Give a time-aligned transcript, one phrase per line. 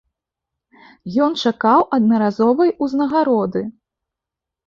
[1.25, 3.61] Ён чакаў аднаразовай узнагароды.